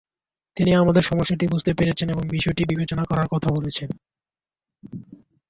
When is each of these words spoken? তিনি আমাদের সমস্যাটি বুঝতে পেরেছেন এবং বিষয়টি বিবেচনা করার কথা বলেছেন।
তিনি 0.57 0.71
আমাদের 0.75 1.03
সমস্যাটি 1.03 1.45
বুঝতে 1.47 1.71
পেরেছেন 1.73 2.07
এবং 2.09 2.23
বিষয়টি 2.27 2.61
বিবেচনা 2.65 3.03
করার 3.05 3.27
কথা 3.27 3.49
বলেছেন। 3.51 3.89